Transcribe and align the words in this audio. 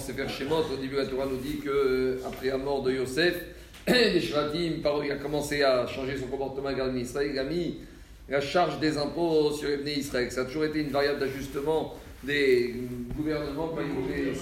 Sefer 0.00 0.28
Shemot, 0.28 0.64
au 0.72 0.76
début, 0.76 0.96
la 0.96 1.06
Torah 1.06 1.26
nous 1.26 1.36
dit 1.36 1.58
que 1.58 2.18
après 2.26 2.48
la 2.48 2.58
mort 2.58 2.82
de 2.82 2.92
Yosef, 2.92 3.36
les 3.88 4.20
Shvatim, 4.20 4.82
il 5.04 5.12
a 5.12 5.16
commencé 5.16 5.62
à 5.62 5.86
changer 5.86 6.16
son 6.16 6.26
comportement 6.26 6.68
avec 6.68 7.02
Israël. 7.02 7.30
Il 7.32 7.38
a 7.38 7.44
mis 7.44 7.78
la 8.28 8.40
charge 8.40 8.78
des 8.80 8.96
impôts 8.96 9.52
sur 9.52 9.68
les 9.68 9.92
Israël. 9.92 10.30
Ça 10.30 10.42
a 10.42 10.44
toujours 10.44 10.64
été 10.64 10.80
une 10.80 10.90
variable 10.90 11.20
d'ajustement 11.20 11.94
des 12.22 12.74
gouvernements 13.16 13.68
quand 13.68 13.82
ils 13.82 14.02
voulaient 14.02 14.32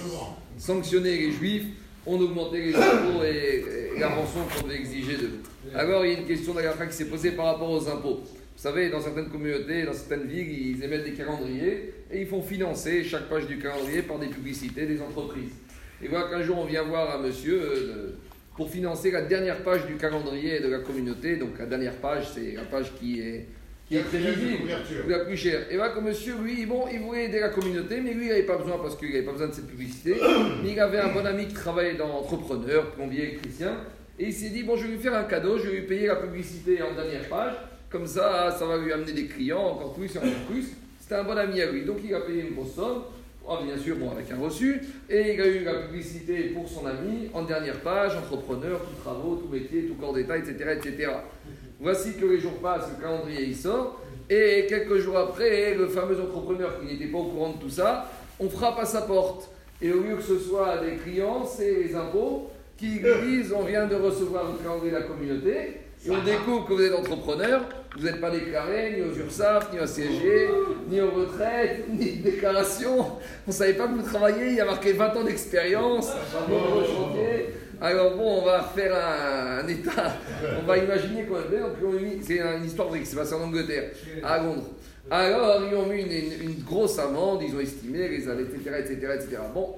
sanctionner 0.57 1.17
les 1.17 1.31
Juifs. 1.31 1.65
On 2.05 2.19
augmentait 2.19 2.59
les 2.59 2.75
impôts 2.75 3.23
et, 3.23 3.99
la 3.99 4.09
rançon 4.09 4.39
qu'on 4.53 4.67
devait 4.67 4.79
exiger 4.79 5.17
d'eux. 5.17 5.39
Alors, 5.75 6.05
il 6.05 6.13
y 6.13 6.15
a 6.15 6.19
une 6.19 6.25
question 6.25 6.53
d'Agafa 6.53 6.85
qui 6.87 6.95
s'est 6.95 7.05
posée 7.05 7.31
par 7.31 7.47
rapport 7.47 7.69
aux 7.69 7.87
impôts. 7.89 8.21
Vous 8.59 8.63
savez, 8.63 8.89
dans 8.89 8.99
certaines 8.99 9.29
communautés, 9.29 9.83
dans 9.83 9.93
certaines 9.93 10.27
villes, 10.27 10.51
ils 10.51 10.83
émettent 10.83 11.05
des 11.05 11.13
calendriers 11.13 11.93
et 12.11 12.19
ils 12.19 12.27
font 12.27 12.41
financer 12.41 13.05
chaque 13.05 13.29
page 13.29 13.47
du 13.47 13.57
calendrier 13.57 14.01
par 14.01 14.19
des 14.19 14.27
publicités 14.27 14.85
des 14.85 15.01
entreprises. 15.01 15.53
Et 16.03 16.09
voilà 16.09 16.27
qu'un 16.27 16.43
jour, 16.43 16.57
on 16.59 16.65
vient 16.65 16.83
voir 16.83 17.17
un 17.17 17.21
monsieur 17.25 17.57
euh, 17.57 18.17
pour 18.57 18.69
financer 18.69 19.11
la 19.11 19.21
dernière 19.21 19.63
page 19.63 19.85
du 19.85 19.95
calendrier 19.95 20.59
de 20.59 20.67
la 20.67 20.79
communauté. 20.79 21.37
Donc, 21.37 21.57
la 21.57 21.67
dernière 21.67 21.95
page, 22.01 22.31
c'est 22.35 22.51
la 22.51 22.63
page 22.63 22.93
qui 22.99 23.21
est 23.21 23.45
qui 23.87 23.95
est 23.95 24.01
très 24.01 24.17
visible, 24.17 24.69
la 25.07 25.19
plus 25.19 25.37
chère. 25.37 25.71
Et 25.71 25.77
voilà 25.77 25.93
que 25.93 26.01
monsieur, 26.01 26.35
lui, 26.43 26.65
bon, 26.65 26.83
il 26.91 26.99
voulait 26.99 27.27
aider 27.27 27.39
la 27.39 27.49
communauté, 27.49 28.01
mais 28.01 28.13
lui, 28.13 28.25
il 28.25 28.29
n'avait 28.29 28.43
pas 28.43 28.57
besoin 28.57 28.77
parce 28.79 28.97
qu'il 28.97 29.07
n'avait 29.07 29.23
pas 29.23 29.31
besoin 29.31 29.47
de 29.47 29.53
cette 29.53 29.67
publicité. 29.67 30.17
Mais 30.61 30.73
il 30.73 30.79
avait 30.79 30.99
un 30.99 31.13
bon 31.13 31.25
ami 31.25 31.47
qui 31.47 31.55
travaillait 31.55 31.95
dans 31.95 32.09
entrepreneur, 32.09 32.91
plombier, 32.91 33.39
chrétien, 33.41 33.77
et 34.19 34.25
il 34.25 34.33
s'est 34.33 34.49
dit, 34.49 34.63
bon, 34.63 34.75
je 34.75 34.83
vais 34.83 34.91
lui 34.91 34.99
faire 34.99 35.15
un 35.15 35.23
cadeau, 35.23 35.57
je 35.57 35.69
vais 35.69 35.77
lui 35.77 35.87
payer 35.87 36.05
la 36.07 36.17
publicité 36.17 36.83
en 36.83 36.93
dernière 36.93 37.27
page, 37.29 37.53
comme 37.89 38.07
ça, 38.07 38.55
ça 38.57 38.65
va 38.65 38.77
lui 38.77 38.91
amener 38.93 39.13
des 39.13 39.25
clients, 39.25 39.65
encore 39.65 39.93
plus 39.93 40.13
et 40.15 40.19
encore 40.19 40.45
plus. 40.49 40.73
C'était 40.99 41.15
un 41.15 41.23
bon 41.23 41.37
ami 41.37 41.61
à 41.61 41.71
lui, 41.71 41.85
donc 41.85 41.97
il 42.03 42.13
a 42.13 42.21
payé 42.21 42.43
une 42.47 42.55
grosse 42.55 42.75
somme. 42.75 43.03
Oh, 43.47 43.57
bien 43.63 43.77
sûr, 43.77 43.95
bon, 43.95 44.11
avec 44.11 44.31
un 44.31 44.37
reçu, 44.37 44.79
et 45.09 45.33
il 45.33 45.41
a 45.41 45.47
eu 45.47 45.63
la 45.63 45.73
publicité 45.73 46.51
pour 46.53 46.69
son 46.69 46.85
ami 46.85 47.29
en 47.33 47.41
dernière 47.41 47.79
page, 47.79 48.15
entrepreneur, 48.15 48.79
tout 48.79 49.01
travaux, 49.01 49.37
tout 49.37 49.51
métier, 49.51 49.85
tout 49.85 49.95
corps 49.95 50.13
d'état, 50.13 50.37
etc., 50.37 50.77
etc. 50.77 51.11
Voici 51.79 52.13
que 52.13 52.25
les 52.25 52.39
jours 52.39 52.59
passent, 52.61 52.89
le 52.95 53.01
calendrier 53.01 53.45
il 53.45 53.55
sort, 53.55 54.01
et 54.29 54.67
quelques 54.69 54.97
jours 54.97 55.17
après, 55.17 55.73
le 55.73 55.87
fameux 55.87 56.21
entrepreneur 56.21 56.79
qui 56.79 56.85
n'était 56.85 57.07
pas 57.07 57.17
au 57.17 57.23
courant 57.23 57.53
de 57.53 57.57
tout 57.57 57.71
ça, 57.71 58.11
on 58.39 58.47
frappe 58.49 58.77
à 58.77 58.85
sa 58.85 59.01
porte. 59.01 59.49
Et 59.81 59.91
au 59.91 60.03
lieu 60.03 60.15
que 60.15 60.21
ce 60.21 60.37
soit 60.37 60.77
des 60.77 60.97
clients, 60.97 61.43
c'est 61.43 61.73
les 61.73 61.95
impôts 61.95 62.51
qui 62.77 62.99
disent 62.99 63.51
on 63.51 63.63
vient 63.63 63.87
de 63.87 63.95
recevoir 63.95 64.51
le 64.51 64.59
calendrier 64.59 64.91
de 64.91 64.97
la 64.97 65.03
communauté, 65.03 65.77
et 66.05 66.11
on 66.11 66.23
découvre 66.23 66.65
que 66.65 66.73
vous 66.73 66.81
êtes 66.81 66.93
entrepreneur, 66.93 67.61
vous 67.97 68.05
n'êtes 68.05 68.21
pas 68.21 68.31
déclaré 68.31 68.93
ni 68.95 69.01
aux 69.01 69.13
URSAF, 69.13 69.73
ni 69.73 69.79
au 69.79 69.85
CSG, 69.85 70.49
ni 70.89 71.01
aux 71.01 71.11
retraites, 71.11 71.85
ni 71.89 72.17
de 72.17 72.23
déclaration. 72.23 72.99
On 72.99 73.47
ne 73.47 73.51
savait 73.51 73.73
pas 73.73 73.87
que 73.87 73.93
vous 73.93 74.03
travaillez, 74.03 74.51
il 74.51 74.55
y 74.55 74.61
a 74.61 74.65
marqué 74.65 74.93
20 74.93 75.17
ans 75.17 75.23
d'expérience, 75.23 76.11
chantier. 76.31 77.53
Alors 77.81 78.15
bon, 78.15 78.41
on 78.41 78.45
va 78.45 78.61
faire 78.63 78.93
un, 78.95 79.67
état, 79.67 80.15
on 80.61 80.65
va 80.65 80.77
imaginer 80.77 81.23
quoi. 81.23 81.39
C'est 82.21 82.37
une 82.37 82.65
histoire 82.65 82.89
vraie 82.89 82.99
qui 82.99 83.05
s'est 83.05 83.15
passée 83.15 83.35
en 83.35 83.43
Angleterre, 83.43 83.91
à 84.23 84.37
Londres. 84.37 84.67
Alors 85.11 85.61
ils 85.69 85.75
ont 85.75 85.85
mis 85.85 86.01
une, 86.01 86.63
grosse 86.63 86.99
amende, 86.99 87.41
ils 87.41 87.55
ont 87.55 87.59
estimé 87.59 88.07
les 88.07 88.29
etc., 88.29 88.71
etc., 88.79 88.95
etc. 89.15 89.37
Bon, 89.53 89.75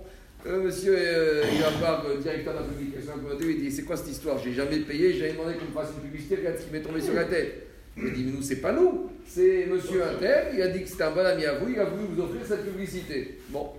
euh, 0.48 0.64
monsieur, 0.64 0.96
euh, 0.98 1.44
il 1.54 1.62
va 1.62 1.70
voir 1.70 2.06
le 2.08 2.22
directeur 2.22 2.54
de 2.54 2.60
la 2.60 2.66
publication 2.66 3.14
il 3.42 3.62
dit 3.62 3.72
C'est 3.72 3.84
quoi 3.84 3.96
cette 3.96 4.10
histoire? 4.10 4.38
J'ai 4.40 4.54
jamais 4.54 4.78
payé, 4.80 5.14
j'avais 5.14 5.34
demandé 5.34 5.54
qu'on 5.54 5.66
me 5.66 5.72
fasse 5.72 5.94
une 5.96 6.10
publicité, 6.10 6.38
regarde 6.38 6.58
ce 6.58 6.66
qui 6.66 6.72
m'est 6.72 6.82
tombé 6.82 7.02
sur 7.02 7.14
la 7.14 7.26
tête. 7.26 7.68
Il 7.96 8.12
dit 8.14 8.24
Mais 8.24 8.32
nous, 8.32 8.42
c'est 8.42 8.58
pas 8.62 8.72
nous, 8.72 9.10
c'est 9.28 9.68
monsieur 9.72 10.04
Inter, 10.04 10.52
il 10.54 10.62
a 10.62 10.70
dit 10.70 10.84
que 10.84 10.90
c'était 10.90 11.04
un 11.04 11.12
bon 11.12 11.26
ami 11.26 11.46
à 11.46 11.56
vous, 11.56 11.70
il 11.70 11.80
a 11.80 11.86
voulu 11.86 12.04
vous 12.10 12.22
offrir 12.24 12.42
cette 12.48 12.66
publicité. 12.66 13.40
Bon, 13.50 13.70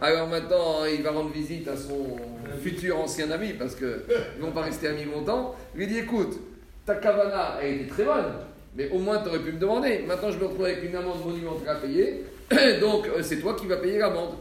alors 0.00 0.28
maintenant, 0.28 0.84
il 0.84 1.02
va 1.02 1.10
rendre 1.10 1.30
visite 1.30 1.68
à 1.68 1.76
son 1.76 2.16
futur 2.62 2.98
ancien 2.98 3.30
ami, 3.30 3.52
parce 3.52 3.74
qu'ils 3.74 3.86
ne 3.86 4.42
vont 4.42 4.52
pas 4.52 4.62
rester 4.62 4.88
amis 4.88 5.04
longtemps. 5.04 5.54
Il 5.74 5.80
lui 5.80 5.86
dit 5.86 5.98
Écoute, 5.98 6.38
ta 6.86 6.94
cavana, 6.94 7.58
elle 7.62 7.74
était 7.74 7.90
très 7.90 8.04
bonne, 8.04 8.32
mais 8.74 8.88
au 8.90 8.98
moins 8.98 9.18
tu 9.18 9.28
aurais 9.28 9.40
pu 9.40 9.52
me 9.52 9.58
demander. 9.58 10.04
Maintenant, 10.06 10.30
je 10.30 10.38
me 10.38 10.46
retrouve 10.46 10.64
avec 10.64 10.82
une 10.82 10.96
amende 10.96 11.24
monumentale 11.26 11.76
à 11.76 11.80
payer, 11.80 12.24
donc 12.80 13.06
euh, 13.06 13.22
c'est 13.22 13.36
toi 13.36 13.54
qui 13.54 13.66
vas 13.66 13.76
payer 13.76 13.98
l'amende. 13.98 14.36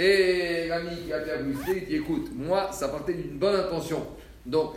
Et 0.00 0.66
l'ami 0.66 0.96
qui 1.04 1.12
a 1.12 1.20
fait 1.20 1.26
la 1.26 1.40
il 1.42 1.84
dit 1.84 1.94
Écoute, 1.96 2.30
moi, 2.34 2.70
ça 2.72 2.88
partait 2.88 3.12
d'une 3.12 3.36
bonne 3.36 3.54
intention. 3.54 4.02
Donc, 4.46 4.76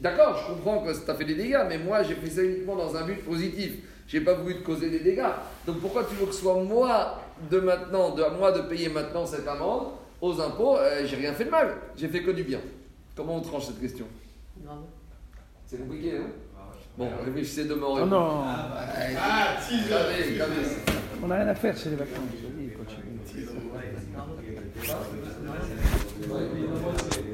d'accord, 0.00 0.42
je 0.42 0.54
comprends 0.54 0.82
que 0.82 0.94
ça 0.94 1.14
fait 1.14 1.26
des 1.26 1.34
dégâts, 1.34 1.60
mais 1.68 1.76
moi, 1.76 2.02
j'ai 2.02 2.14
fait 2.14 2.30
ça 2.30 2.42
uniquement 2.42 2.74
dans 2.74 2.96
un 2.96 3.04
but 3.04 3.22
positif. 3.22 3.72
J'ai 4.08 4.22
pas 4.22 4.32
voulu 4.32 4.56
te 4.56 4.64
causer 4.64 4.88
des 4.88 5.00
dégâts. 5.00 5.28
Donc, 5.66 5.80
pourquoi 5.80 6.04
tu 6.04 6.14
veux 6.14 6.24
que 6.24 6.32
ce 6.32 6.40
soit 6.40 6.62
moi 6.62 7.20
de 7.50 7.60
maintenant, 7.60 8.14
de 8.14 8.22
à 8.22 8.30
moi 8.30 8.52
de 8.52 8.62
payer 8.62 8.88
maintenant 8.88 9.26
cette 9.26 9.46
amende 9.46 9.88
aux 10.22 10.40
impôts, 10.40 10.78
euh, 10.78 11.04
j'ai 11.04 11.16
rien 11.16 11.34
fait 11.34 11.44
de 11.44 11.50
mal, 11.50 11.74
j'ai 11.94 12.08
fait 12.08 12.22
que 12.22 12.30
du 12.30 12.44
bien. 12.44 12.60
Comment 13.14 13.36
on 13.36 13.40
tranche 13.42 13.66
cette 13.66 13.80
question? 13.80 14.06
C'est 15.66 15.78
compliqué, 15.78 16.12
non 16.12 16.24
Bon, 16.96 17.08
réfléchissez 17.24 17.64
demain. 17.64 17.86
Oh 17.90 18.06
non 18.06 18.42
Ah, 18.46 18.86
ah 19.18 19.56
On 21.22 21.26
n'a 21.26 21.36
rien 21.36 21.48
à 21.48 21.54
faire, 21.54 21.76
c'est 21.76 21.90
les 21.90 21.96
vacances. 21.96 22.20
Thank 23.26 23.48
you. 27.26 27.33